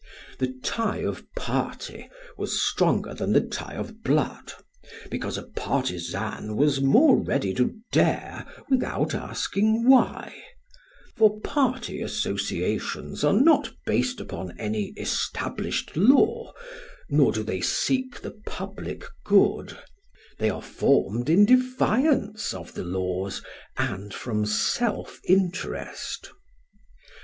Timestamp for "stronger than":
2.59-3.33